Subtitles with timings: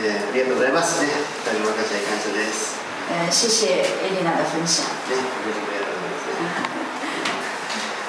[0.00, 1.02] えーありがとうございます。
[1.02, 1.08] ね。
[1.10, 1.74] 二人感
[2.22, 2.78] 謝です。
[3.10, 4.84] 呃，谢谢艾丽娜的分享。
[5.10, 5.82] ね、とうござい。
[5.82, 6.46] ますね。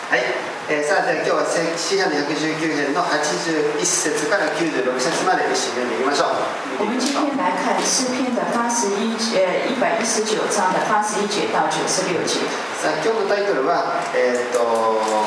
[0.09, 0.21] はい、
[0.69, 1.45] えーさあじゃあ今日は
[1.77, 5.97] 詩篇の119編の81節から96節まで一緒に読んでい。
[6.01, 6.37] きましょう。
[6.77, 12.37] 我们今天来看诗篇的八十一呃一百一十九章的八十一节到九十六节。
[12.77, 15.25] さあ今日のタイトルは、えーっと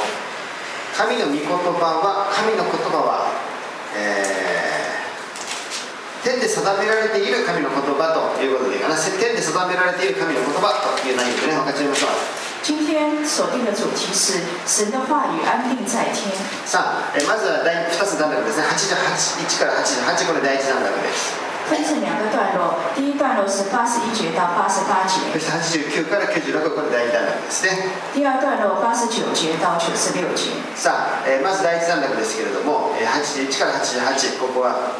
[0.94, 3.32] 神の御言葉は神の言葉は、
[3.96, 4.71] えー
[6.22, 12.10] 天で定められている神の言葉ということでいいかな天で定められている神の言葉という内容でね分かち合いましょう。
[12.62, 16.30] 今天锁定的主题是神的话语安定在天。
[16.64, 18.64] さあ、えーまずは第2つ段落ですね。
[18.70, 27.70] 88 1から88これ第1段落です分成两个段落，第一段落是八十一节到八十八节，そして89から96これ第2段落ですね。
[28.14, 30.50] 第二段落八十九节到九十六節。
[30.76, 34.92] さあ、えーまず第1段落ですけれども、えー81から88ここは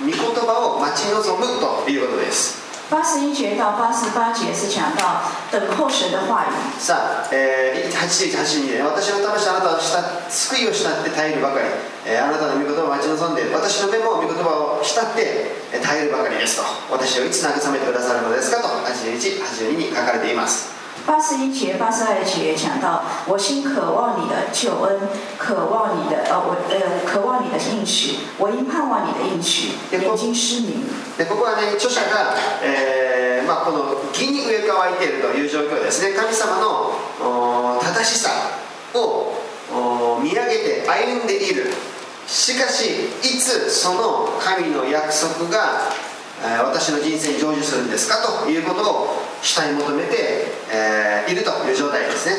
[0.00, 6.80] 御言葉を待ち望むということです八十一节到八十八节是讲到等候神的话语。
[6.80, 11.66] さあ、えー、81、82で、私の魂あなたをした救いを失って耐えるばかり、
[12.06, 15.52] えーあなたの御言葉を待ち望んで、私の目も御言葉を慕って
[15.84, 20.77] 耐えるばかりですと、私をいつ慰めてくださるのですかと、81、82に書かれています。
[21.08, 30.84] 八十一节、八十二节讲到，我心渴望你的救恩，渴望你的呃，我呃，渴望你的应许，我因盼望你的应许，眼睛失明。
[31.16, 36.92] でここはね、著者が、えーまあ、この義に植え替いているという状況ですね、神様の
[37.24, 38.28] お正しさ
[38.92, 39.32] を
[39.72, 41.72] お見上げて歩んでいる、
[42.26, 45.88] しかし、いつその神の約束が、
[46.44, 48.44] えー私の人生に成就するんですか？
[48.44, 49.08] ということを
[49.42, 52.36] 主体求めて、えーいるという状態ですね。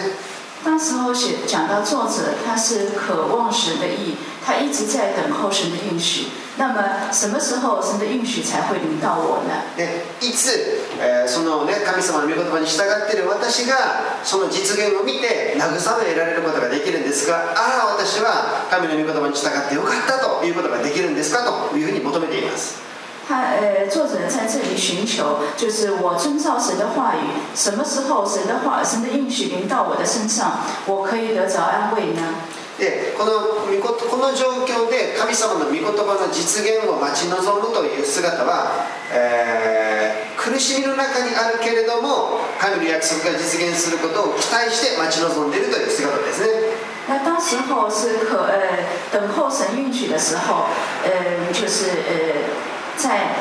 [0.64, 6.28] 当时候写讲到作者他是渴望神的意，他一直在等候神的应许。
[6.58, 6.84] 那么
[7.14, 9.64] 什么时候神的应许才会临到我呢？
[9.78, 21.46] でいつ、えーその、ね、神様の御言葉に従っている私がその実現を見て慰められることができるんですがああ私は神の御言葉に従ってよかったということができるんですか？
[21.72, 22.89] というふうに求めています
[23.30, 32.24] 他呃，作者在这里寻求，就是我遵照神的话语，什么时候神的话、神的应许临到我的身上，我可以得着安慰呢？
[32.80, 33.32] でこの
[34.10, 46.48] この状況で神様の御言葉の実現を待ち望むという姿は、えー苦しみの中にあるけれども神の約束が実現することを期待して待ち望んでいるという姿ですね
[47.10, 48.80] 那当时候是可呃
[49.12, 50.68] 等候神应许的时候，
[51.04, 52.69] 呃就是呃
[53.00, 53.32] 在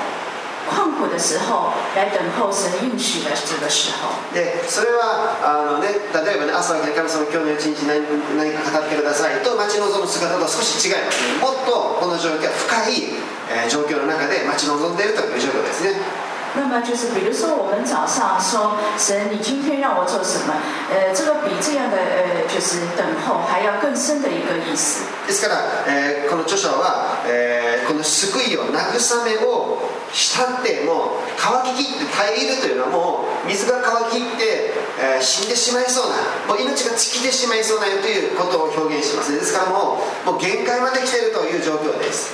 [0.71, 4.15] 困苦的时候来等候神应许的这个时候。
[4.33, 8.05] でそれはあの、ね、例えば、ね、朝起きて神様今日の一日何
[8.37, 9.43] 何か語ってください。
[9.43, 11.25] と待ち望む姿とは少し違います。
[11.27, 13.17] ねもっとこの状況は深い、
[13.51, 16.28] えー状況の中で待ち望んでいるという状況ですね。
[16.57, 20.55] 那么就是比如说我们早上说神，你今天让我做什么？
[20.91, 25.05] 呃，这个比这样的呃就是等候还要更深的一个意思。
[25.27, 29.79] ですから、えこの著者は、えこの救いを慰めを
[30.13, 36.17] したってもう乾ききって耐えるというのはもう水が乾ききって、え死んでしまいそうな
[36.49, 42.33] もう命が尽きてしまいそうなよということを表現しますですからもうもう限界まで来ているという状況です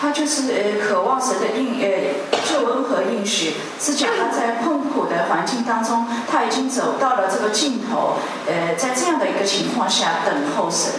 [0.00, 10.92] 他就是呃渴望神的应呃救恩和应许，是讲他在困苦的环境当中，他已经走到了这个尽头，呃，在这样的一个情况下等候神。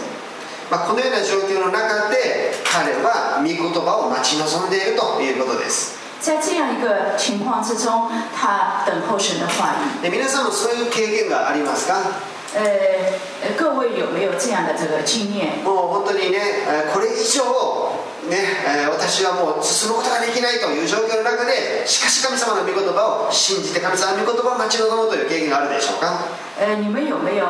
[0.70, 10.02] まあ、このような状況の中で彼は御言葉を待ち望んでいるということです在这样一个情况之中，他等候神的话语。
[10.02, 11.94] で皆さんもそういう経験がありますか
[12.54, 12.60] 呃，
[13.40, 15.64] 呃各位有没有这样的这个经验？
[15.64, 17.44] もう本当にねえーこれ以上
[18.29, 26.23] ねえー私はもう進むことができないという状況の中でしかし神様の御言葉を信じて神様の御言葉を待ち望むという経験があるでしょうか？
[26.55, 27.43] 呃，你们有没有？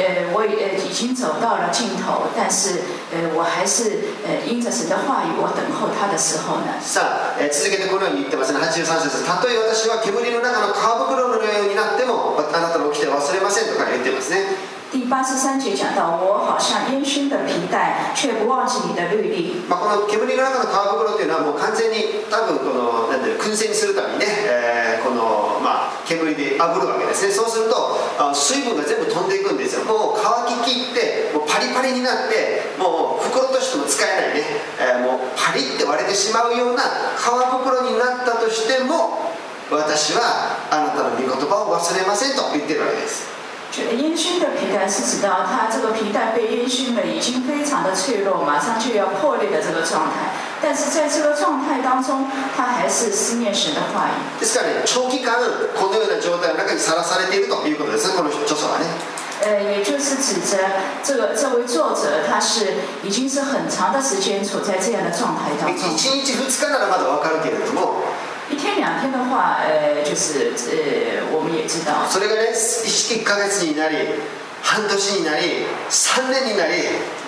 [0.00, 2.80] 呃，我呃已经走到了尽头，但是
[3.12, 6.74] 呃，我还是呃因着神的话语，我等候他的时候呢？
[6.80, 19.52] さあ、えー続けてこのように言ってますね83節たとえ私は煙の中の皮袋のようになってもあなたの起きて忘れませんと彼は言ってますね第八十三节讲到，我好像烟熏的皮带，却不忘记你的律例。
[19.68, 27.30] まあ、この煙の中の皮袋というのはもう完全に多分このなんていう燻製にするためにね、えーこの、まあ、煙で炙るわけですね。
[27.30, 27.76] そうすると
[28.16, 29.84] あ水分が全部飛んでいくんですよ。
[29.84, 34.48] もう乾ききってもうパリパリになってもう袋としても使えないね、
[34.80, 36.80] えーもうパリって割れてしまうような
[37.20, 39.28] 皮袋になったとしても
[39.68, 43.35] 私はあなたの御言葉を忘れませんと言ってるわけです。
[43.97, 50.35] 烟熏的皮带是指到它这个皮带被烟熏了，已经非常的脆弱，马上就要破裂的这个状态。
[50.61, 54.43] 但是在这个状态当中，他还是思念神的话语。
[54.43, 55.39] ですからね長期間
[55.73, 58.85] このような状態の中にさらされているということですねこの著者はね
[59.41, 60.57] 呃，也就是指着
[61.01, 66.21] 这个这位作者，他是已经是很长的时间处在这样的状态当1中。
[66.21, 68.03] 日2日ならまだわかるけれども
[68.48, 73.96] 一天两天的话，呃，就是呃，我们也知道，それがね1ヶ月になり
[74.62, 76.74] 半年になり3年になり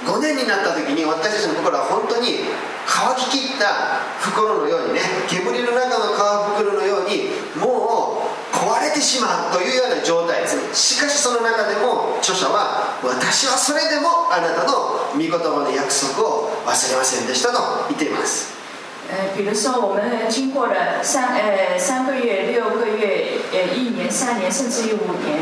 [0.07, 2.47] 5年になった時に私たちの心は本当に
[2.87, 8.23] 乾ききった袋のようにね煙の中の皮袋のようにも
[8.53, 10.43] う壊れてしまうというような状態。
[10.43, 18.58] ですねしかしその中でも著者は私はそれでもあなたの御言葉の約束を忘れませんでしたと言っています。
[19.11, 25.39] 呃，比如说我们经过了三呃三个月、六个月、呃一年、三年，甚至于五年，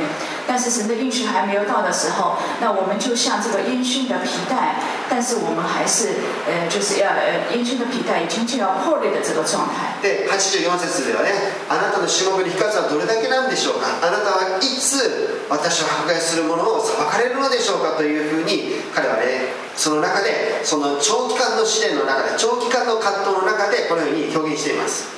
[0.47, 4.77] 但是神的应许还没有到的时候，那我们就像这个烟熏的皮带，
[5.11, 6.09] 但是我们还是
[6.47, 9.99] 呃就是要呃烟熏的皮带已经就要破裂的这个状态。
[10.03, 11.33] で84節ではね
[11.69, 13.87] あなたのしもべの日数はどれだけなんでしょうか？
[14.03, 17.97] あなたはいつ私を迫害する者を裁かれるのでしょうか？
[17.97, 25.09] というふうに彼はねその中でその長期間の試練の中で長期間の葛藤の中でこのように表現しています。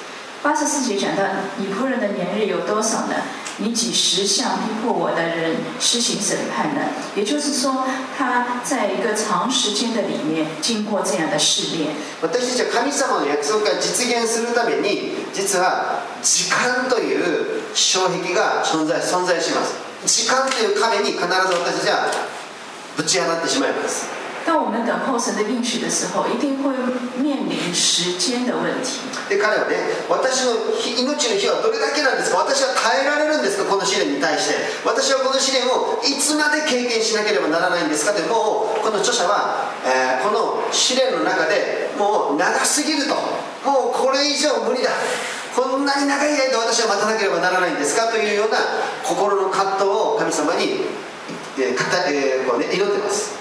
[0.41, 1.23] 八十四节讲到
[1.57, 3.15] 你仆人的年日有多少呢？
[3.57, 6.81] 你几时向逼迫我的人施行审判呢？
[7.15, 7.85] 也就是说，
[8.17, 11.91] 他在一个长时间的里面经过这样的试炼。
[12.21, 19.75] 私たちは神様の約束が実現するために実は時間という障壁が存在存在します
[20.05, 22.11] 時間という壁に必ず私たちは
[22.97, 24.16] ぶち当たってしまいます
[24.48, 26.72] 当我们等候神的应许的时候，一定会
[27.20, 28.72] 面臨時間的問題。
[29.28, 29.76] で彼はね
[30.08, 30.56] 私の
[30.96, 34.54] 命の日はどれだけなんですか私は耐えられるんですかこの試練に対して。
[34.88, 43.12] 私はこの試練をいつまで経験しなければならないんですかってもうこの著者は、えーこの試練の中でもう長すぎると。
[43.68, 44.88] もうこれ以上無理だ。
[45.54, 48.56] こんなに長い間私は待たなければならないんですかというような
[49.04, 50.88] 心の葛藤を神様に、
[51.58, 53.36] えーかたえーこうね、祈ってます。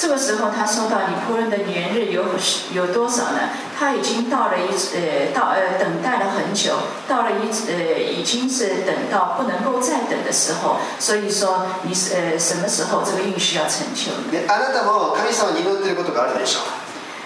[0.00, 2.24] 这个时候，他说到你仆人的年日有
[2.72, 3.50] 有多少呢？
[3.76, 6.74] 他已经到了一呃到呃等待了很久，
[7.08, 10.76] 到了一呃已经是等到不能够再等的时候。
[11.00, 14.30] 所以说，你是呃什么时候这个应许要成就呢？
[14.30, 16.62] であなたも神様に祈っていることがあるでしょう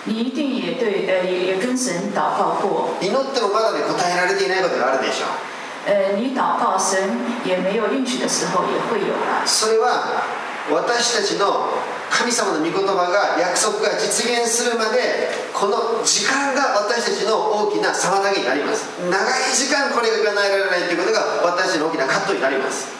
[0.04, 9.44] 你一定也对呃也也跟神祷告过，祈ってもまだね答えられていないことがあるでしょう呃你祷告神也没有应许的时候也会有啦。
[9.44, 10.24] それは
[10.70, 11.68] 私たちの
[12.09, 18.85] 神様の御言葉が約束が実現するまでこの時間が私たちの大きな妨げになります。
[19.09, 22.97] 長い時間これが叶えられないということが私たちの大きな葛藤になります。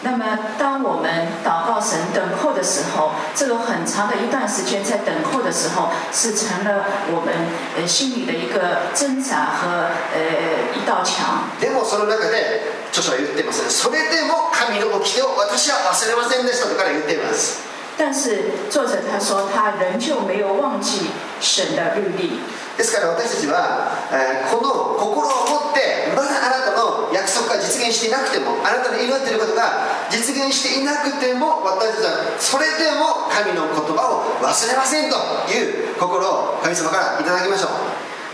[0.00, 1.10] 那么，当我们
[1.44, 7.34] 祷告神等候的时候，这个很长的一段时间在等候的时候，是成了我们
[7.76, 11.50] 呃心里的一个挣扎和呃一道墙。
[11.58, 12.62] でもその中で
[12.92, 17.67] 著者は言っていますねそれでも神の掟を私は忘れませんでしたと彼は言っています
[17.98, 21.10] 但是作者他说，他仍旧没有忘记
[21.40, 22.30] 神的律例。
[22.78, 35.16] ですから私たちは、えーこの心を持ってまだあなたの約束が実現していなくてもあなたの祈っていることが実現していなくても私たちはそれでも神の言葉を忘れませんと
[35.50, 37.70] いう心を神様からいただきましょう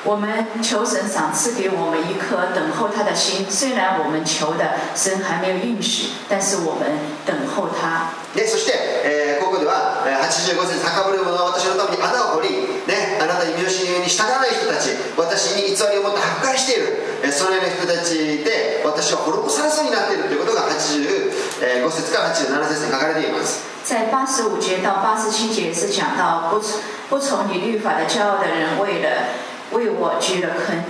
[0.05, 0.28] 我们
[0.62, 6.84] 求神赏赐给我们一颗等候他的心，虽然我们求的神还没有应许，但是我们
[7.24, 8.10] 等候他。
[8.36, 8.72] でそして、
[9.03, 9.23] えー
[10.34, 26.60] 85節高ぶる者は私のために穴を掘り、ね、あなたに見教えに従わない人たち私に偽りを持って迫害している、えーそのような人たちで私は滅ぼされそうになっているということが85節から87節に書かれています在八十五节到八十七节是讲到不
[27.08, 29.08] 不从你律法的骄傲的人，为了
[29.72, 30.82] 为我掘了坑。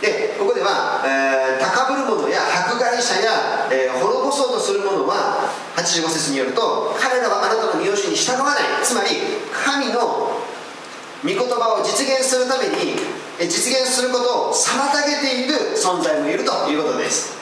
[0.00, 8.64] でここでは、えー高ぶる者や迫害者や、えー滅ぼそうとする者は85節によると彼らはあなたの見教えに従わない。
[8.82, 9.10] つまり
[9.52, 10.40] 神の
[11.22, 12.96] 御言葉を実現するために
[13.38, 17.39] え実現することを妨げている存在もいるということです。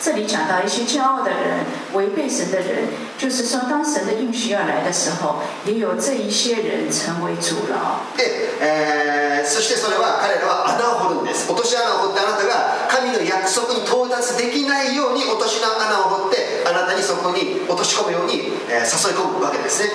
[0.00, 2.86] 这里讲到一些骄傲的人、违背神的人，
[3.18, 8.00] 就是说，当神的应许要来的时候，也有这一些人成为阻挠。
[8.16, 19.90] で、えーそしてそれは彼らは穴を掘るんです落とし穴を掘ってあなたが神の約束に到達できないように落とし穴を掘ってあなたにそこに落とし込むように、えー誘い込むわけですね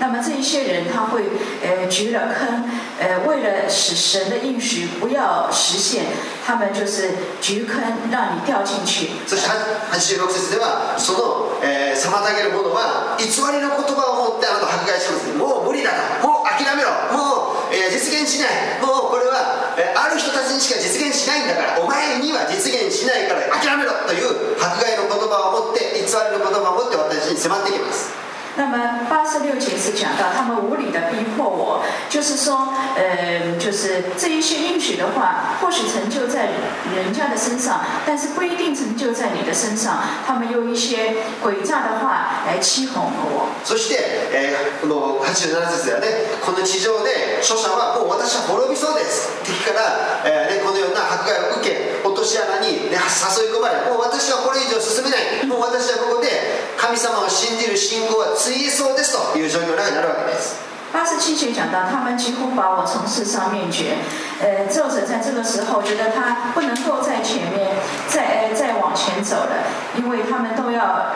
[0.00, 1.22] 那么这一些人他会
[1.62, 2.64] 呃掘了坑，
[3.00, 6.04] 呃为了使神的应许不要实现，
[6.46, 9.10] 他们就是掘坑让你掉进去。
[9.26, 9.48] そして
[9.90, 15.90] 86節ではその、えー妨げる者は偽りの言葉を持ってあなた迫害しますもう無理だ
[16.22, 28.14] ともう諦めろもう、えー実現しないもうこれは、えーある人たちにしか実現しないんだからお前には実現しないから諦めろという迫害の言葉を持って偽りの言葉を持って私に迫ってきます
[28.57, 36.49] 那么八十六节是讲到他们无理的逼迫我，就是说，呃，就是这一些应许的话，或许成就在
[36.95, 39.97] 人家的身上，但是不一定成就在你的身上。
[40.25, 43.49] 他们用一些诡诈的话来欺哄我。
[43.63, 43.97] そして、
[44.31, 46.07] えーもう87節ではね
[46.43, 56.29] この地上で書者はもう私は滅びそうです敵から、えーね、このような迫害を受け落とし穴に、ね、誘い込まれもう私はこれ以上進めないもう私はここで
[56.77, 60.61] 神様を信じる信仰はついえそうですという状況の中になるわけです
[60.93, 63.97] 八十七节讲到，他们几乎把我从世上灭绝。
[64.39, 67.71] 呃，作者在这个时候觉得他不能够在前面
[68.07, 69.65] 再呃再往前走了，
[69.97, 71.09] 因为他们都要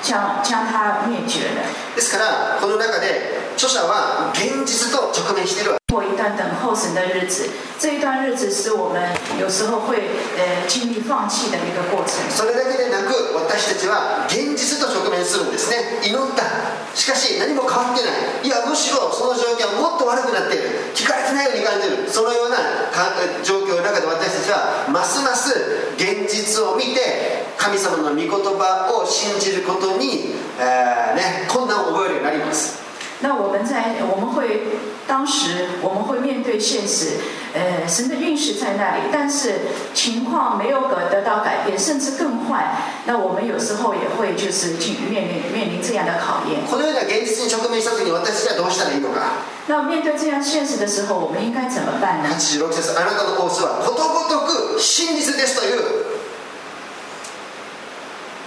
[0.00, 1.66] 将将他灭绝了。
[1.96, 5.83] ですからこの中で 著者は現実と直面しているわけ。
[5.91, 7.43] 过一段等候神的日子，
[7.77, 9.03] 这一段日子是我们
[9.37, 9.99] 有时候会
[10.39, 12.23] 呃经历放弃的一个过程。
[12.31, 15.99] それだけでなく私たちは現実と直面するんですね。
[16.07, 16.47] 祈った。
[16.95, 18.47] しかし何も変わってない。
[18.47, 20.95] いやむしろその状況はもっと悪くなっている。
[20.95, 22.07] 聞かれてないように感じる。
[22.07, 22.55] そのような
[22.95, 23.11] か
[23.43, 25.51] 状況の中で私たちはますます
[25.99, 32.87] 現実を見て神様の御言葉を信じることに、えーね、困難を覚えるようになります
[33.20, 34.62] 那我们在我们会
[35.06, 37.20] 当时我们会面对现实，
[37.54, 39.60] 呃，神的运势在那里，但是
[39.94, 42.82] 情况没有得得到改变，甚至更坏。
[43.06, 46.60] 那我们有时候也会就是去面临面临这样的考验。
[46.68, 49.20] このような現実に直面した時に私たちはどうしたらいいのか
[49.68, 52.28] 那面对这样现实的时候，我们应该怎么办呢？
[52.28, 55.80] 86節あなたのコースはことごとく真実ですという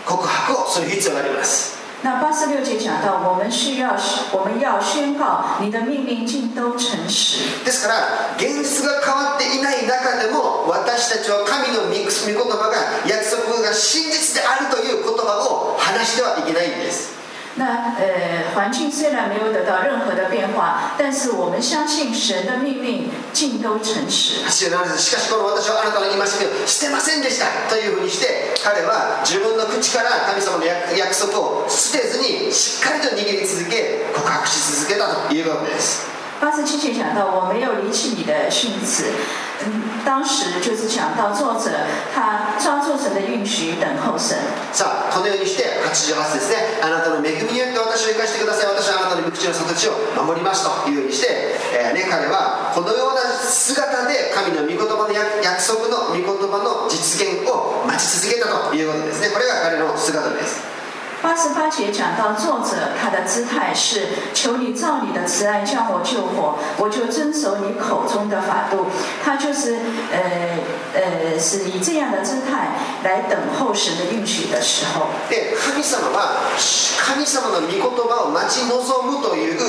[0.06, 3.97] 告白をする必要があります 那八十六节讲到，我们需要
[4.33, 7.63] 我们要宣告你的命令尽都诚实。
[7.65, 17.22] ですから現実が変わっていない中でも私たちは神の御御言葉が約束が真実であるという言葉を話してはいけないんです
[17.57, 24.41] 那呃，环境虽然没有得到任何的变化，但是我们相信神的命令尽都诚实。
[24.49, 39.05] 87節しかしこの私はあなたの戒めを捨てませんでしたというふうにして彼は自分の口から神様の約約束を捨てずにしっかりと握り続け告白し続けたということです八十七节讲到，我没有离弃你的训词。
[39.65, 41.71] 嗯，当时就是讲到作者
[42.15, 44.37] 他抓住神的允许，等候神。
[44.73, 46.57] さあこのようにして88ですね。
[46.83, 48.67] あなたの恵みによって私を生かしてください。
[48.67, 49.93] 私はあなたの御口の里地を
[50.25, 59.29] 守りますというようにして、えーね、彼はこのような姿で神の御言葉の約約束の御言葉の実現を待ち続けたということですね。
[59.31, 60.72] これが彼の姿です。
[61.22, 68.86] 八十八节讲到作者他的姿态是：求你照你的慈爱将我救活，我就遵守你口中的法度。
[69.26, 69.78] 他就是
[70.12, 70.60] 呃
[70.94, 72.70] 呃是以这样的姿态
[73.04, 75.08] 来等候神的允许的时候。
[75.30, 76.38] で神様は
[77.00, 79.60] 神様の御言葉を待ち望むという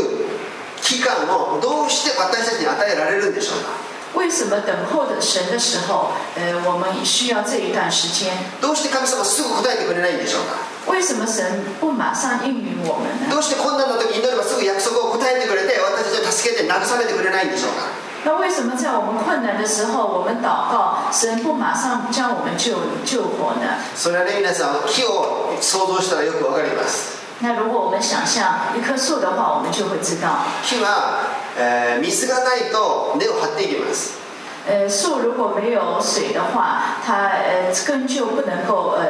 [0.83, 3.71] 期間をどうして私たちに与えられるんでしょうか
[4.14, 8.30] 为什么等候的神的时候，呃，我们需要这一段时间？
[8.62, 10.92] どうして神様はすぐ答えてくれないんでしょうか？
[10.92, 11.44] 为什么神
[11.82, 13.32] 不马上应允我们呢？
[13.32, 17.90] どうして困難な時に祈ればすぐ約束を答えてくれて私たちを助けて慰めてくれないんでしょうか？
[18.26, 23.82] 那为什么在我们困难的时候，我们祷告，神不马上将我们救救活呢？
[23.98, 34.18] それはね皆さん木を想像したらよくわかります那如果我们想象一棵树的话，我们就会知道，木は、えー水がないと根を張っていきます
[34.66, 39.04] 呃，树如果没有水的话，它呃根就不能够呃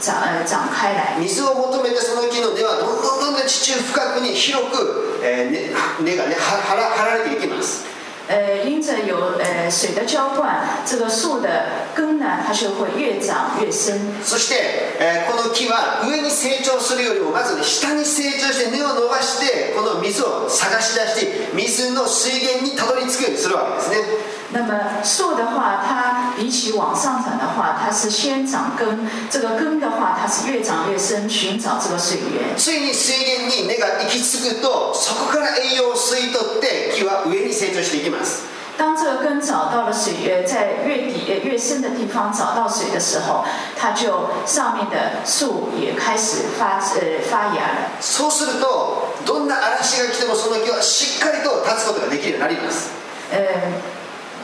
[0.00, 1.16] 长呃长开来。
[1.18, 7.84] 水を求めてその木の根はどんどんどんどん地中深くに広く、えー根根がねは張ら張られていきます
[8.30, 11.48] 呃，因着有呃水的浇灌，这个树的
[11.96, 13.98] 根呢，它就会越长越深。
[14.24, 14.54] そして、
[15.00, 24.06] えこの木は上に成長するよりもまず下に成長して根を伸ばしてこの水を探し出して水の水源にたどり着くようにするわけですね
[24.51, 32.55] 那么树的话，它比起往上长的话，它是先长根，这个根的话，它是越长越深，寻找这个水源。
[32.57, 38.43] ついに水源に根が行き着くとそこから栄養を吸い取って木は上に成長していきます
[38.77, 43.45] 当这个根找到了水源，在越底呃越深的地方找到水的时候，
[43.77, 47.91] 它就上面的树也开始发呃发芽了。
[48.01, 52.89] そうするとどんな嵐が来てもその木はしっかりと立つことができるようになります
[53.31, 53.39] 呃，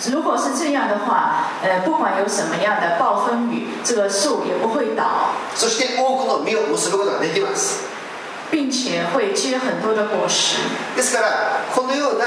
[0.09, 7.85] 如果是这样的话，呃，不管有什么样的暴风雨，这个树也不会倒，そして多くの実を結ぶことができます
[8.51, 10.57] 并且会结很多的果实。
[10.95, 12.25] ですからこのような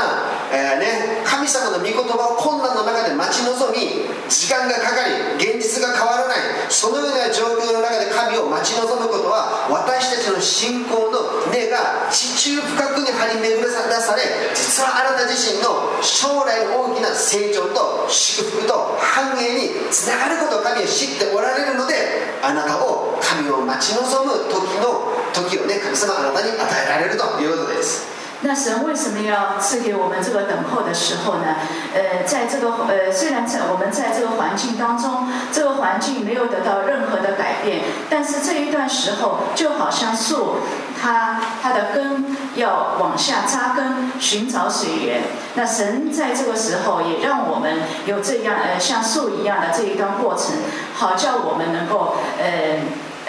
[0.49, 6.37] えーね、神様の御言葉を困難の中で待ち望み時間がかかり現実が変わらない
[6.69, 14.21] そのような状況の中で神を待ち望むことは私たちの信仰の根が地中深くに張り巡らされ
[14.55, 21.93] 実はあなた自身の将来の大きな成長と祝福と繁栄につながることを神は知っておられるので
[22.41, 31.55] あなたを神を待ち望む時の時をね神様あなたに与えられるということです那神为什么要赐给我们这个等候的时候呢？
[31.93, 40.59] 呃，在这个呃，虽然在我们在这个环境当中，这个环境没有得到任何的改变，但是这一段时候就好像树，
[41.01, 45.21] 它它的根要往下扎根，寻找水源。
[45.55, 50.53] 那神在这个时候也让我们有这样呃像树一样的这一段过程，
[50.93, 52.79] 好叫我们能够呃。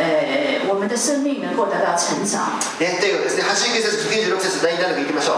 [0.01, 2.57] えー、我们的生命能够得到成长。
[2.81, 5.37] ね、ということですね、89節、96節、第7部いきましょう。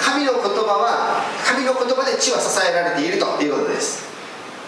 [0.00, 4.10] 神の言葉は、神の言葉で地は支えられているということです。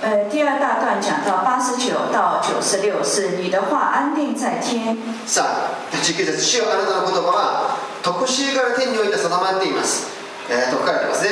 [0.02, 4.98] 呃，第二大段讲到八十九到九十六是你的话安定在天。
[5.26, 10.08] さあ、19節、主よあなたの言葉は、常しえから天において定まっています。
[10.50, 11.30] えー、と書かれてますね。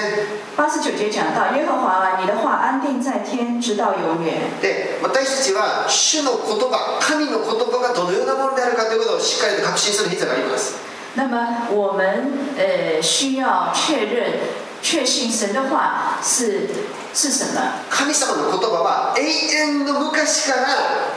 [0.57, 4.51] 八十九节讲到耶和华你的话安定在天，直到永远。
[4.61, 10.75] で、私たちは主の言葉、神の言葉がどのようなものであるかということをしっかりと確信する必要があります。
[11.15, 14.41] 那么我们呃需要确认、
[14.83, 16.69] 确信神的话是
[17.15, 17.61] 是什么？
[17.91, 20.67] 神様の言葉は永遠の昔から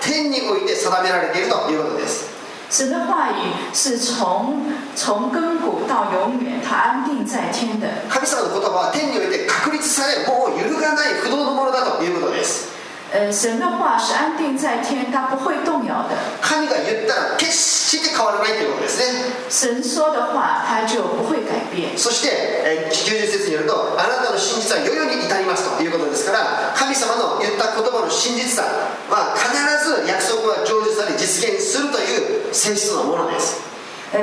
[0.02, 2.35] 天において定められているということです。
[2.70, 7.88] 神的话语是从从根古到永远，他安定在天的。
[8.10, 12.75] 神様の言葉は天において確立され、もう揺るがない不動のものだということです。
[13.16, 16.18] 呃，神的话是安定在天，它不会动摇的。
[16.42, 19.06] 神が言ったら決して変わらないということですね。
[19.48, 21.98] 神说的话，它就不会改变。
[21.98, 22.28] そして、
[22.66, 28.64] えー、90節によると、あなたの真実は世々に至りますということですから、神様の言った言葉の真実さ
[29.10, 33.64] は必ず約束は成就され実現するという性質のものです。
[34.12, 34.20] 呃，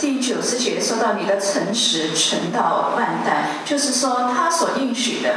[0.00, 5.34] 第九十节说到你的诚实存到万代，就是说他所应许的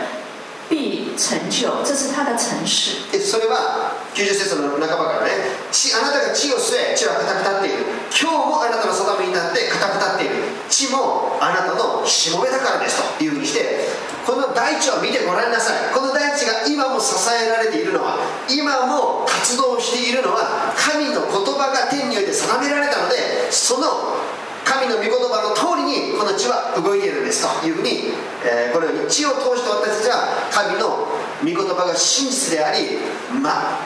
[0.70, 3.02] 必成就，这是他的诚实。
[3.20, 5.32] それは90節の半ばからね、
[5.72, 7.86] 地あなたが地を据え、地は固く立っている。
[8.14, 10.36] 今日もあなたの定めになって固く立っている。
[10.70, 13.90] 地もあなたのしもべだからですというふうにして、
[14.26, 15.94] この大地を見てごらんなさい。
[15.94, 24.22] この大地が今も支えられているのは、今も活動しているのは、神の言葉が天において定められたので、その
[24.70, 28.14] 神の御言葉の通りにこの地は動いているんですというふうに、
[28.46, 31.10] えー、このように地を通して私たちは神の
[31.42, 33.02] 御言葉が真実であり
[33.42, 33.82] ま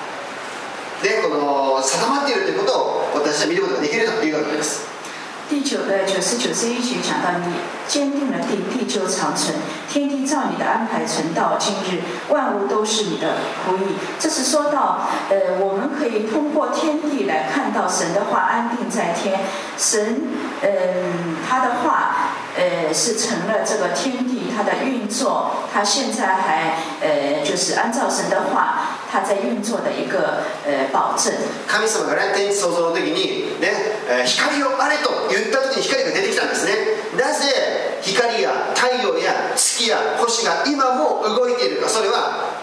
[1.01, 4.91] でこの定まっているということを私は見ることができるということです。
[5.51, 7.53] 第九的九十九十一节讲到，你
[7.87, 9.51] 坚定了地，地就长成；
[9.92, 13.96] 天地照你的安排，存到今日，万物都是你的仆役。
[14.18, 19.40] 这是说到，呃，我们可以通过天地来看到神的话安定在天，
[19.76, 20.22] 神，
[20.62, 28.94] 嗯，他的话，呃，是成了这个天地它的运作，他现在还，呃，就是按照神的话。
[29.10, 31.32] 他在運作的一个、呃、保证
[31.66, 33.72] 神様がね天地創造の時にね、
[34.06, 36.72] えー、光をあれと言った時に光が出てきたんですね
[37.16, 38.61] なぜ光や太陽や
[39.73, 42.53] 月や星が今も動いているかそれは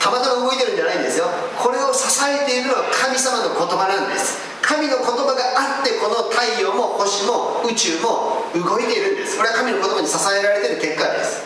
[0.00, 1.24] たまたま動いてるんじゃないんですよ。
[1.56, 4.36] これを支えているのは神様の言葉なんです。
[4.60, 9.36] 神の言葉があってこの太陽も星も宇宙も動いているんです。
[9.36, 11.44] これは神の言葉に支えられている結果です。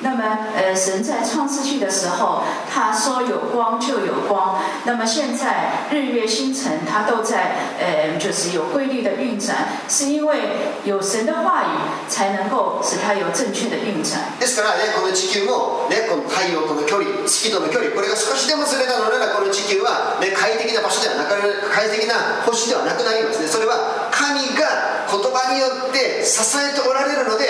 [0.00, 4.60] 那么，呃，神在创世纪的时候，他说有光就有光。
[4.84, 9.56] 那么现在日月星辰，它都在，呃，就是有规律的运转，
[9.88, 10.38] 是因为
[10.84, 14.20] 有神的话语，才能够使它有正确的运转。
[14.38, 21.34] ですからね、この地球もね、この太陽との距離、月との距離、これが少しでもずれたのなら、この地球はね、快適な場所ではなく、
[21.74, 22.14] 快適な
[22.46, 23.48] 星ではなくなりますね。
[23.48, 27.46] それは神が言葉によって支えておられるので、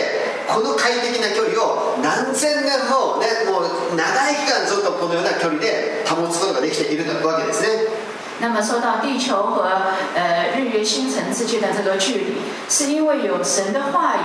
[0.47, 8.08] この快適な距離を何千年も,、ね、もう長い期間ずっとこのような距離で保つことができているわけですね。
[8.40, 9.70] 那么说到地球和
[10.16, 12.34] 呃日月星辰之间的这个距离，
[12.68, 14.20] 是因为有神的话语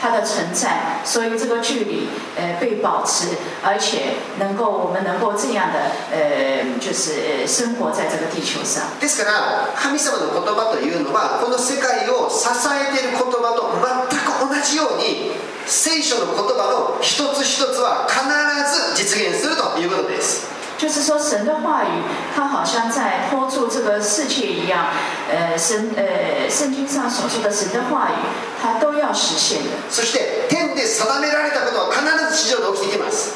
[0.00, 3.28] 它的存在，所以这个距离呃被保持，
[3.62, 8.84] 而且能够我们能够这样的呃就是生活在这个地球上。
[9.00, 15.32] ですから神様の言葉というのはこの世界を支えている言葉と全く同じように
[15.66, 20.46] 聖書の言葉の一つ一つは必ず実現するということです。
[20.78, 22.02] 就是说，神的话语，
[22.34, 24.86] 它好像在托住这个 世界一样，
[25.28, 28.22] 呃，神呃圣经上所说的神的话语，
[28.62, 29.70] 它都要实现的。
[29.90, 33.32] そして天で定められたことは必ず地上で起きてきます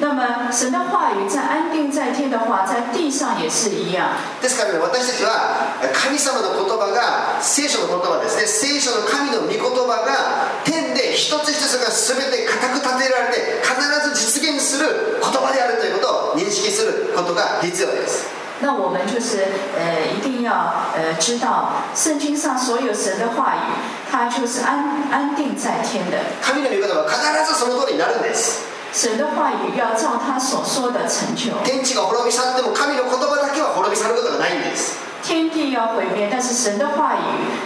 [0.00, 4.16] 那么神的话语在安定在天的话，在地上也是一样。
[4.40, 13.76] ですからね私たちは神様の言葉が聖書の言葉ですね聖書の神の御言葉が天で一つ一つが全て固く立てられて必
[14.08, 18.24] ず実現する言葉であるということを認識することが必要です
[18.62, 19.44] 那我们就是
[19.76, 20.52] 呃，一定要
[20.94, 23.68] 呃知道圣经上所有神的话语，
[24.10, 26.16] 它就是安安定在天的。
[26.42, 31.52] 神の御言葉は必ずその通りになるんです神的话语要照他所说的成就。
[31.64, 37.22] 天地が滅び去っても神の言葉だけは滅び去ることがないんです天地要毁灭，但是神的话语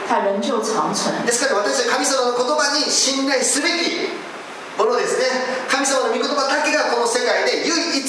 [0.09, 1.25] 它仍旧长存。
[1.25, 4.11] ですから私は神様の言葉に信頼すべき
[4.77, 5.25] ものですね
[5.71, 8.05] 神様の御言葉だけがこの世界で唯一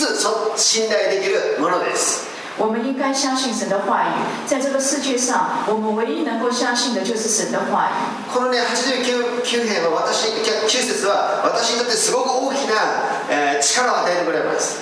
[0.57, 8.33] 信頼できるものです我们应该相信神的话语，在这个世界上，我们唯一能够相信的就是神的话语。
[8.33, 12.75] このね89 9編は私9節は私にとってすごく大きな、
[13.29, 14.79] えー力を与えてくれます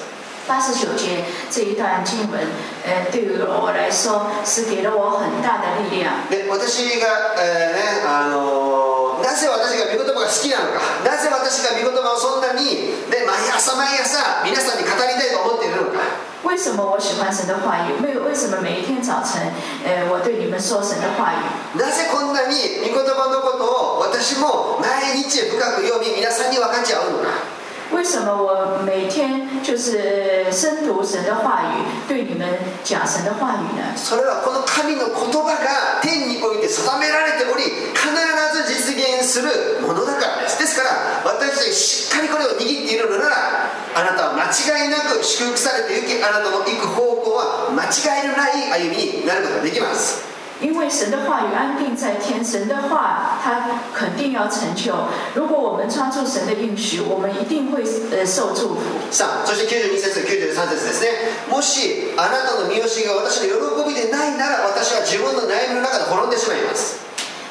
[0.48, 2.40] 八十九节这一段经文，
[2.86, 6.14] 呃，对于我来说是给了我很大的力量。
[6.30, 16.00] で私が、えーねあのーなぜ私が御言葉が好きなのかなぜ私が御言葉をそんなに、ね、毎朝毎朝皆さんに語りたいと思っているのか
[16.44, 18.04] 为什么我喜欢神的话语？
[18.04, 19.52] 为为什么每一天早晨，
[19.86, 21.80] 呃，我对你们说神的话语？
[21.80, 27.53] なぜこんなに御言葉のことを私も毎日深く読み皆さんに分かち合うのか
[27.92, 32.48] 为什么我每天就是深读神的话语，对你们
[32.84, 33.94] 讲神的话语呢？
[33.96, 53.63] それはこの神の言葉が天において定められており必ず実現するものだからですですから私たちしっかりこれを握っているのならあなたは間違いなく祝福されてゆきあなたの行く方向は間違いのない歩みになることができます因为神的话语安定在天，神的话它
[53.95, 54.93] 肯定要成就。
[55.35, 58.81] 如果我们抓住神的应许，我们一定会呃受祝福。
[59.13, 61.09] さあそして92節93節ですね
[61.49, 66.99] もしあなたの見教えが私の喜びでないなら私は自分の悩みの中で滅んでしまいます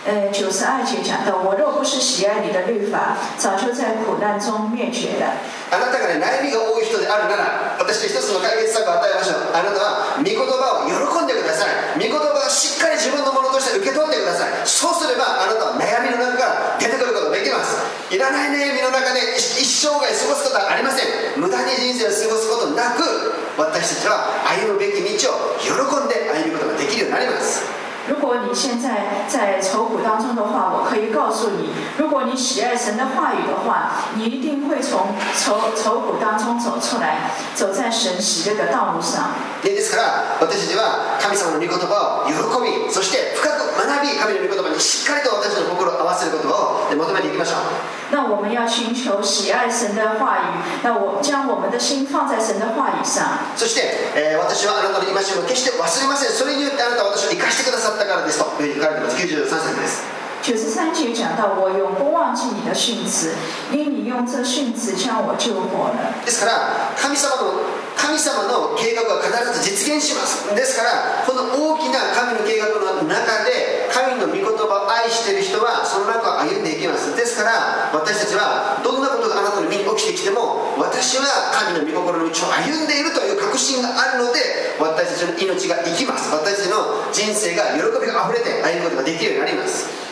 [0.05, 5.31] 呃，九十二节讲到，我若不是喜爱你的律法，早就在苦难中灭绝了。
[5.71, 9.55] あなたがね悩みが多い人であるなら私一つの解決策を与えましょう。
[9.55, 12.03] あなたは御言葉を喜んでください。
[12.03, 14.51] 御言葉をしっかり自分のものとして受け取ってください。
[14.67, 17.79] そうすればあなたは悩みの中から出てくることができます。
[18.11, 21.39] いらない悩みの中で一生涯過ごすことはありません。
[21.39, 23.07] 無駄に人生を過ごすことなく
[23.55, 24.35] 私たちは
[24.67, 27.63] 歩むべき道を喜んで歩むことができるようになります。
[28.09, 39.31] 如果你现在在愁苦当中的话，我可以告诉你，如果你喜爱神的话语的话，你一定会从愁愁苦当中走出来，走在神喜悦的道路上。
[39.63, 42.35] でですから私たちは神様の御言葉を喜
[42.67, 48.13] びそして深く学び神の御言葉にしっかりと私たちの心を合わせることを求めていきましょう。
[48.13, 53.25] 那我们要寻求喜愛神的话语，那我将我们的心放在神的话语上。
[53.57, 56.31] そして、えー私はあなたの戒めを決して忘れません。
[56.33, 58.45] それによってあなたは私を生かしてくださったからです。
[58.45, 59.17] というふうに書かれています。
[59.17, 60.03] 93節です。
[60.43, 63.33] 九十三节讲到，我永不忘记你的训词，
[63.71, 65.95] 因你用这训词将我救活了。
[66.27, 67.62] ですから神様の
[68.03, 70.51] 神様の計画は必ず実現します。
[70.51, 77.15] ですからこの大きな神の計画の中で神の御言葉を愛している人はその中を歩んでいきます。
[77.15, 86.35] ですから私たちはどんなことがあなたの身に起きてきても私は神の御心の道を歩んでいるという確信があるので私たちの命が生きます。
[86.35, 90.12] 私たちの人生が喜びがあふれて歩むことができるようになります。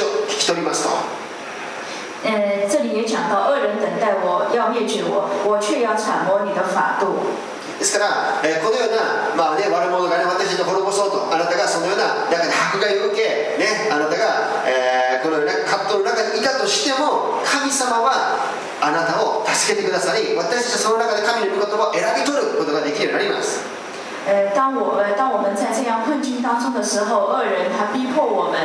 [0.03, 0.89] を聞き取りますと”
[2.23, 7.17] 呃，这里也讲到，恶人等待我要滅绝我，我却要揣摩你的法度。
[7.79, 18.37] ですから、えーこのような、まあね、悪者が、ね、私たちを滅ぼそうとあなたがそのような中で迫害を受け、ね、あなたが、えーこのような葛藤の中にいたとしても神様は
[18.81, 23.61] あなたを助けてくださり私たちはその中で神の御言葉を選び取ることができるようになります
[24.29, 28.57] 呃，当我呃当我们在这样困境当中的时候，恶人他逼迫我们，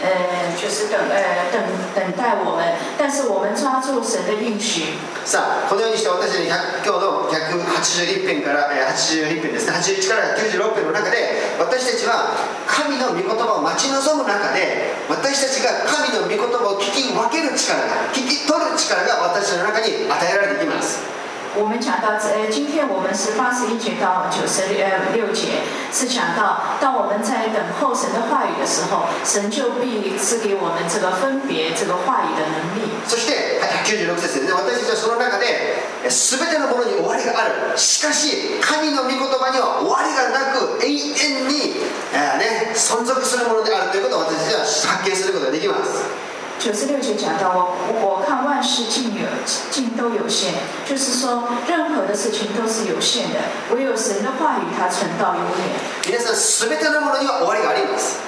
[0.00, 1.60] 呃，就是等呃等
[1.94, 4.94] 等待我们，但是我们抓住神的应许。
[5.24, 12.32] さあこのようにして私たちに今日の181編から、えー、81編ですね81から96編の中で私たちは
[12.66, 21.17] 神の御言葉を待ち望む中で私たちが神の御言葉を聞き分ける力が聞き取る力が私の中に与えられていきます
[21.55, 25.61] 我们讲到，呃，今天我们是八十一节到九十呃六节，
[25.93, 32.89] 是讲到，当我们在等候神的话语的时候，神就必赐给我们这个分别这个话语的能力。
[33.07, 35.77] そして96節ですね私たちはその中で
[36.09, 41.77] 全てのものに終わりがあるしかし神の御言葉には終わりがなく永遠に、
[42.13, 44.65] えーね、存続するものであるということを私たちは
[44.97, 46.26] 発見することができます
[46.58, 47.70] 九十六节讲到我，
[48.02, 49.22] 我看万事尽有
[49.70, 50.50] 尽都有限，
[50.84, 53.38] 就是说任何的事情都是有限的，
[53.72, 55.78] 唯有神的话语它存到永远。
[56.02, 58.18] 皆さん全てのものには終わりがあります。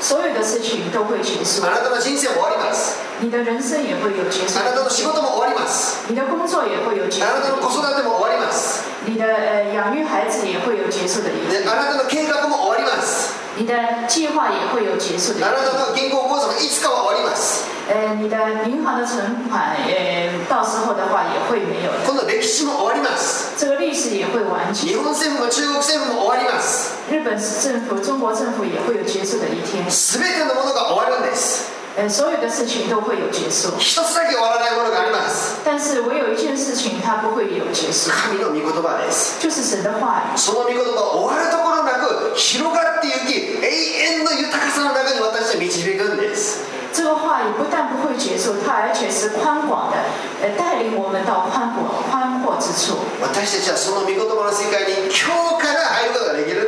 [0.00, 1.66] 所有的事情都会结束。
[1.66, 4.60] あ，なたの人生も終わります你的人生也会有结束。
[4.60, 6.04] あなたの仕事も終わります。
[6.08, 7.26] 你的工作也会有结束。
[7.26, 13.74] あなたの子育ても終わります、你的呃养育孩子也会有结束的一ね、天，あなたの計画も終わります你的
[14.06, 15.40] 计划也会有结束的。
[15.40, 15.66] 一あな天。
[15.66, 17.66] たの銀行口座もいつかは終わります。
[17.90, 18.36] 呃，你的
[18.68, 23.56] 银行的存款，呃，到时候的话也会没有的，この歴史も終わります。
[23.58, 24.92] 这个历史也会完结。
[24.92, 26.94] 日本政府も中国政府も終わります。
[27.10, 35.56] 日本政府、中国政府也会有结束的一天，全てのものが終わるんです呃，所有的事情都会有结束，一つだけ終わらないものがあります。
[35.64, 39.40] 但是唯有一件事情它不会有结束，神の御言葉です。
[39.42, 40.36] 就是神的。
[40.36, 43.66] その御言葉終わるところなく広がっていき永
[44.20, 46.68] 遠の豊かさの中に私は導くんです。
[46.94, 49.98] 这个话语不但不会结束，它而且是宽广的，
[50.40, 52.94] 呃，带领我们到宽广、宽阔之处。
[53.20, 56.67] 私たちはその御言葉の世界に今日から入ることができる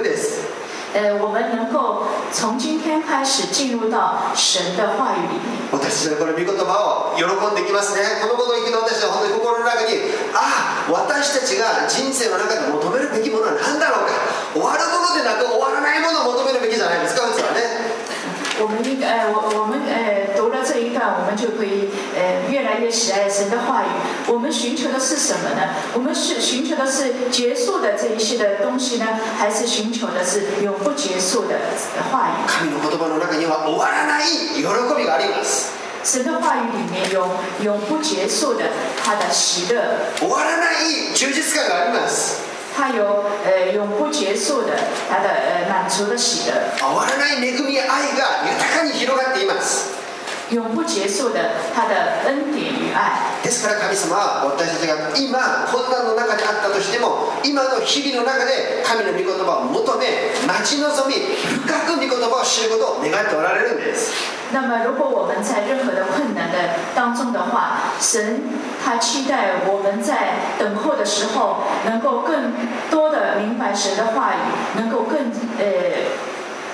[0.92, 5.70] 呃，我们能够从今天开始进入到神的话语里面。
[5.70, 8.02] 私たちはこの御言葉を喜んできますね。
[8.20, 9.94] このことを聞くと私は本当に心の中に
[10.34, 14.14] ああ私たちが人生の中で求めるべきものは何だろうか。
[14.50, 17.60] 終わるものでなく終わらないものを求めるべきじゃないですか普通はね。
[18.60, 21.88] 我们应该，呃，我我们呃读了这一段，我们就可以
[22.29, 23.87] 呃越来越喜爱神的话语。
[24.27, 25.73] 我们寻求的是什么呢？
[25.93, 31.55] 我们是寻求的是结束的这一些的东西呢，还是寻求的是永不结束的
[32.11, 32.47] 话语？
[32.47, 37.27] 神の言葉の中には終わらない喜びがあります神的话语里面有
[37.63, 38.65] 永不结束的
[39.03, 39.81] 他的喜乐，
[40.19, 42.41] 終わらない充実感があります
[42.75, 44.77] 他有呃永不结束的
[45.09, 49.95] 他的呃满足的喜乐，終わらない恵みや愛が豊かに広がっています
[50.50, 51.38] 永不结束的
[51.74, 51.94] 他的
[52.26, 53.30] 恩典与爱。
[53.42, 61.14] ですから神様は私たちが今困難の中にあったとしても今の日々の中で神の御言葉を求め待ち望み
[61.64, 64.12] 深く御言葉を知ることを願っておられるんです
[64.52, 66.58] 那么，如果我们在任何的困难的
[66.92, 68.42] 当中的话，神
[68.84, 72.52] 他期待我们在等候的时候，能够更
[72.90, 75.64] 多的明白神的话语，能够更呃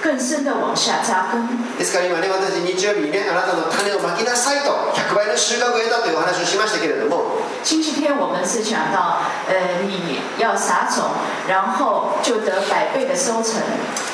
[0.06, 1.42] 更深的往下扎根。
[1.78, 9.18] ですから今ね私日曜日にねあなたの種をまきなさいと100倍の収穫を得たというお話をしましたけれども星期天我们是讲到，
[9.50, 11.10] 呃，你要撒种，
[11.48, 13.58] 然后就得百倍的收成。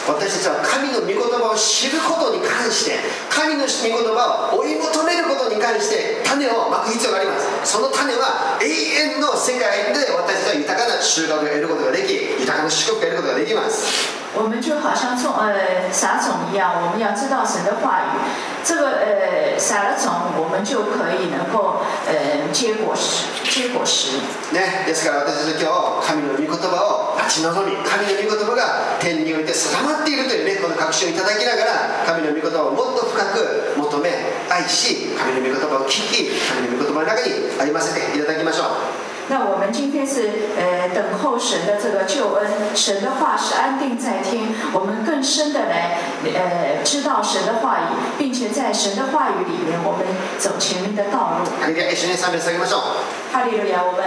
[0.08, 2.96] 私たちは神の御言葉を知ることに関して
[3.28, 18.18] 神の御言葉を追い求めることに関して種をまく必要がありますその種は永遠の世界で私たちは豊かな収穫を得ることができ豊かな祝福を得ることができます我们就好像种呃撒种一样，我们要知道神的话语。
[18.64, 24.16] 这个呃撒了种，我们就可以能够呃结果实，结果实。
[24.52, 34.10] ね、ですから私たちは今日神の御言葉を待ち望み神の御言葉が天において定まっているというねこの確信をいただきながら神の御言葉をもっと深く求め
[34.48, 45.99] 愛し神の御言葉を聞き神の御言葉の中にありませていただきましょう那我们今天是呃等候神的这个救恩，神的话是安定在天，我们更深的来
[46.33, 50.07] 呃知道神的话语，并且在神的话语里面，我们
[50.39, 51.45] 走前面的道路。
[51.61, 54.01] ハレルヤ一緒に賛美を捧げましょう哈利路亚，我们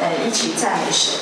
[0.00, 1.20] 呃一起赞美神。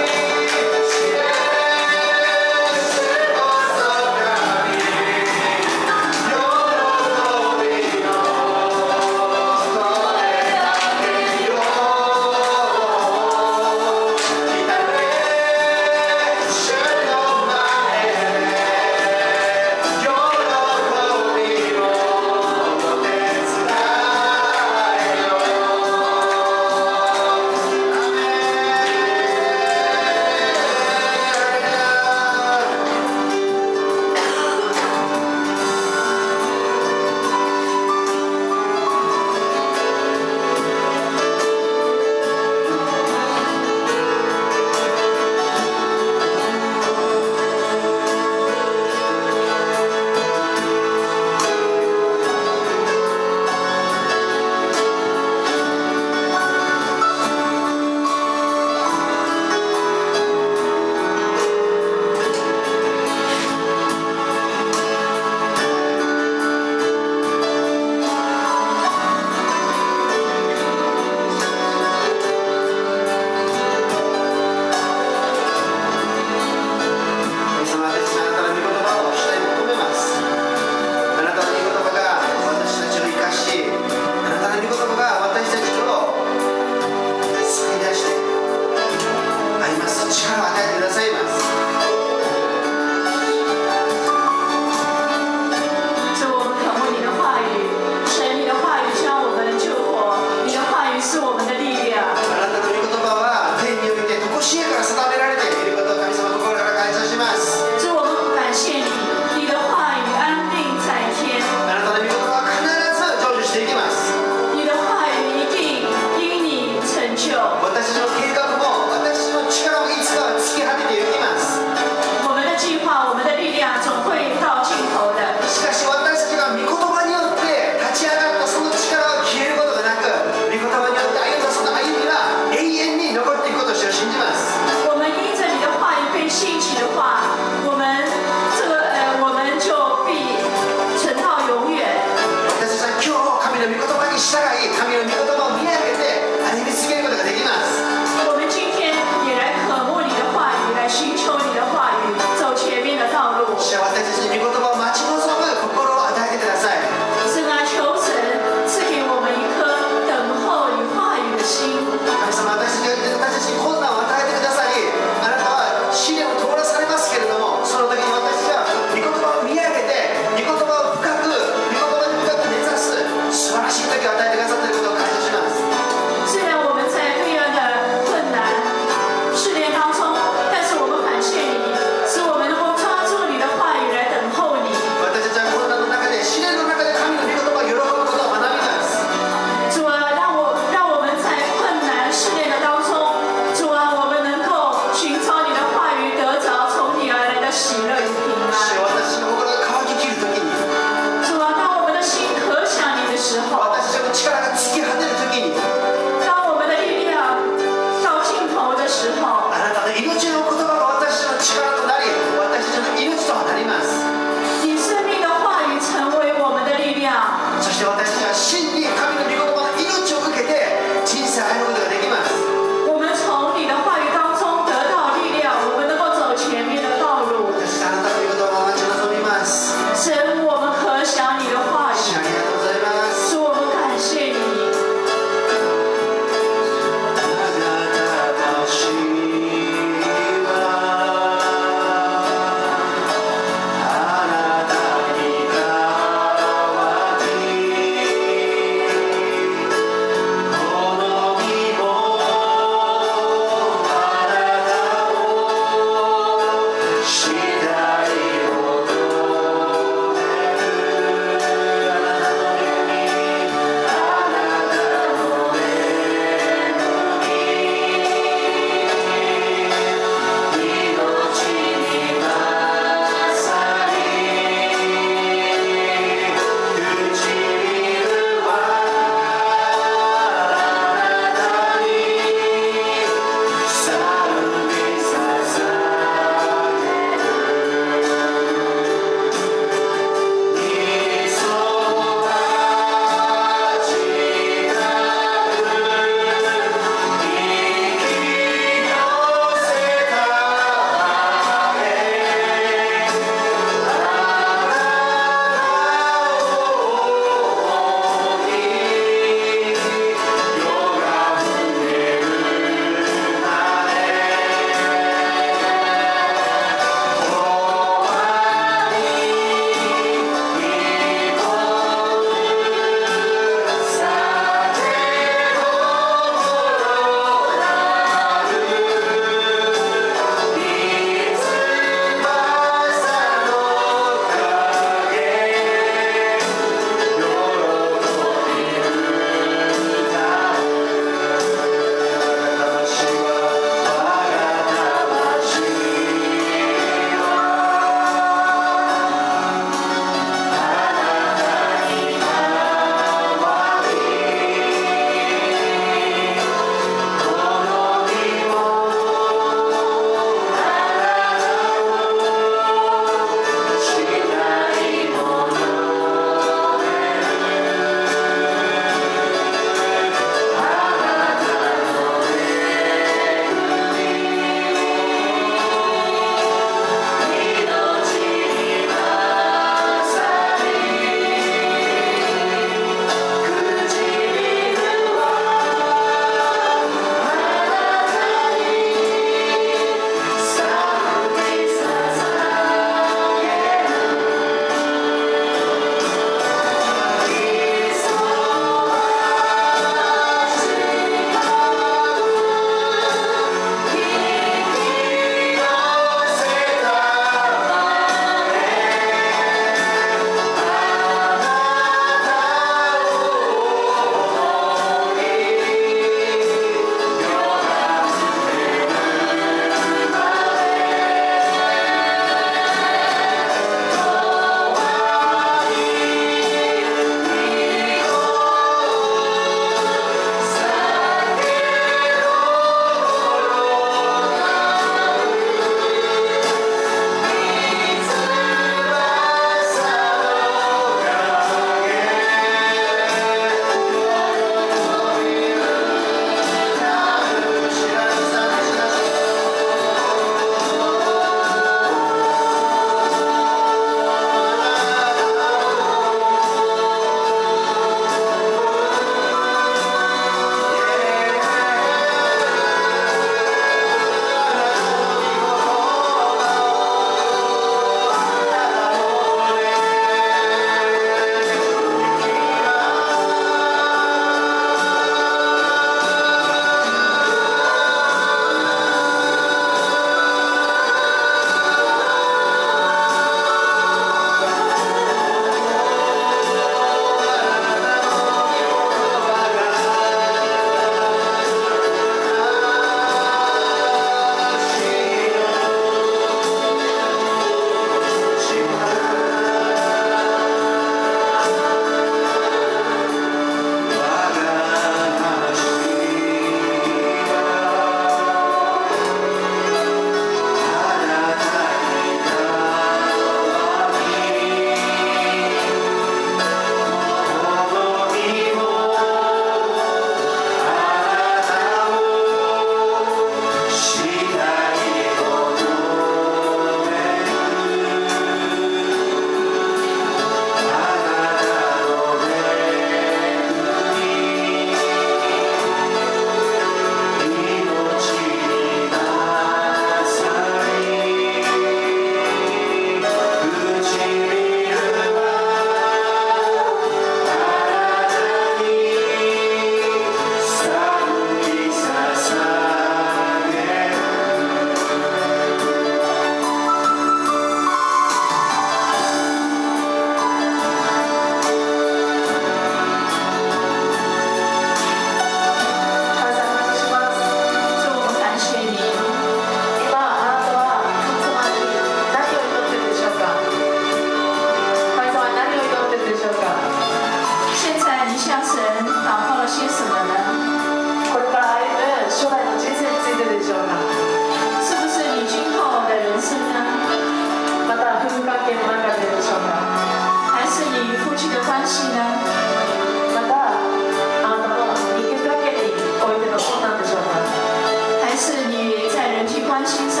[599.63, 600.00] conscience